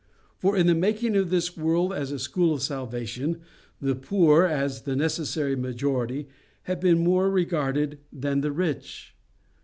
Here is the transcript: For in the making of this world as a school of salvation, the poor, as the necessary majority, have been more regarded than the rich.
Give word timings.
For 0.39 0.57
in 0.57 0.65
the 0.65 0.73
making 0.73 1.15
of 1.15 1.29
this 1.29 1.55
world 1.55 1.93
as 1.93 2.11
a 2.11 2.17
school 2.17 2.55
of 2.55 2.63
salvation, 2.63 3.41
the 3.79 3.93
poor, 3.93 4.45
as 4.45 4.81
the 4.81 4.95
necessary 4.95 5.55
majority, 5.55 6.27
have 6.63 6.81
been 6.81 6.97
more 7.03 7.29
regarded 7.29 7.99
than 8.11 8.41
the 8.41 8.51
rich. 8.51 9.15